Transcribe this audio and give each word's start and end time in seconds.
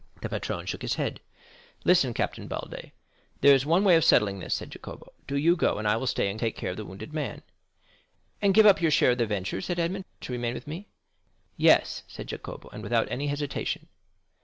The 0.21 0.29
patron 0.29 0.65
shook 0.65 0.81
his 0.81 0.95
head. 0.95 1.19
"Listen, 1.85 2.11
Captain 2.15 2.47
Baldi; 2.47 2.91
there's 3.41 3.67
one 3.67 3.83
way 3.83 3.95
of 3.95 4.03
settling 4.03 4.39
this," 4.39 4.55
said 4.55 4.71
Jacopo. 4.71 5.13
"Do 5.27 5.37
you 5.37 5.55
go, 5.55 5.77
and 5.77 5.87
I 5.87 5.95
will 5.95 6.07
stay 6.07 6.31
and 6.31 6.39
take 6.39 6.55
care 6.57 6.71
of 6.71 6.77
the 6.77 6.85
wounded 6.85 7.13
man." 7.13 7.43
"And 8.41 8.55
give 8.55 8.65
up 8.65 8.81
your 8.81 8.89
share 8.89 9.11
of 9.11 9.19
the 9.19 9.27
venture," 9.27 9.61
said 9.61 9.77
Edmond, 9.77 10.05
"to 10.21 10.33
remain 10.33 10.55
with 10.55 10.65
me?" 10.65 10.87
"Yes," 11.55 12.01
said 12.07 12.25
Jacopo, 12.29 12.67
"and 12.73 12.81
without 12.81 13.11
any 13.11 13.27
hesitation." 13.27 13.89